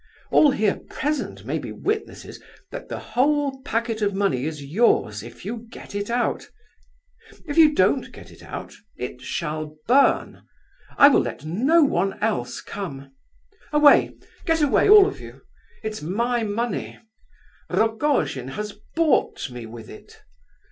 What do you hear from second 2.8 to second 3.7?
the whole